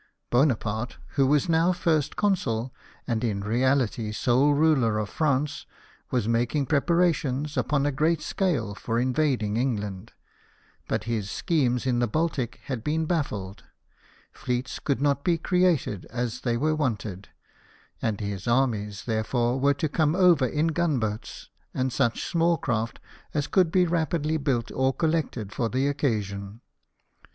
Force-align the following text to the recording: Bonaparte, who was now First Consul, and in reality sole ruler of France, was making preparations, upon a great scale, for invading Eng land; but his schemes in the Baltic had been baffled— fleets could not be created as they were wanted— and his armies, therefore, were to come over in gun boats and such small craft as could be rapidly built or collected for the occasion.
Bonaparte, 0.31 0.97
who 1.09 1.27
was 1.27 1.47
now 1.47 1.71
First 1.71 2.15
Consul, 2.15 2.73
and 3.05 3.23
in 3.23 3.41
reality 3.41 4.11
sole 4.11 4.55
ruler 4.55 4.97
of 4.97 5.09
France, 5.09 5.67
was 6.09 6.27
making 6.27 6.65
preparations, 6.65 7.55
upon 7.55 7.85
a 7.85 7.91
great 7.91 8.19
scale, 8.19 8.73
for 8.73 8.97
invading 8.99 9.59
Eng 9.59 9.75
land; 9.77 10.13
but 10.87 11.03
his 11.03 11.29
schemes 11.29 11.85
in 11.85 11.99
the 11.99 12.07
Baltic 12.07 12.61
had 12.63 12.83
been 12.83 13.05
baffled— 13.05 13.63
fleets 14.31 14.79
could 14.79 14.99
not 15.03 15.23
be 15.23 15.37
created 15.37 16.05
as 16.09 16.41
they 16.41 16.57
were 16.57 16.73
wanted— 16.75 17.27
and 18.01 18.19
his 18.21 18.47
armies, 18.47 19.03
therefore, 19.05 19.59
were 19.59 19.75
to 19.75 19.87
come 19.87 20.15
over 20.15 20.47
in 20.47 20.69
gun 20.69 20.97
boats 20.97 21.51
and 21.75 21.93
such 21.93 22.25
small 22.25 22.57
craft 22.57 22.99
as 23.35 23.45
could 23.45 23.71
be 23.71 23.85
rapidly 23.85 24.37
built 24.37 24.71
or 24.71 24.93
collected 24.93 25.53
for 25.53 25.69
the 25.69 25.85
occasion. 25.87 26.59